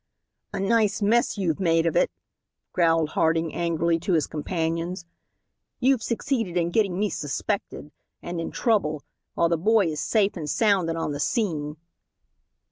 "A 0.51 0.59
nice 0.59 0.99
mess 1.03 1.37
you've 1.37 1.59
made 1.59 1.85
of 1.85 1.95
it," 1.95 2.09
growled 2.73 3.09
Harding 3.09 3.53
angrily 3.53 3.99
to 3.99 4.13
his 4.13 4.25
companions. 4.25 5.05
"You've 5.79 6.01
succeeded 6.01 6.57
in 6.57 6.71
getting 6.71 6.97
me 6.97 7.11
suspected, 7.11 7.91
and 8.19 8.41
in 8.41 8.49
trouble, 8.49 9.03
while 9.35 9.49
the 9.49 9.59
boy 9.59 9.85
is 9.91 9.99
safe 9.99 10.35
and 10.35 10.49
sound 10.49 10.89
and 10.89 10.97
on 10.97 11.11
the 11.11 11.19
scene." 11.19 11.77